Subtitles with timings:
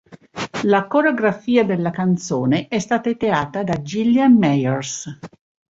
[0.63, 5.19] La coreografia della canzone è stata ideata da Jillian Meyers.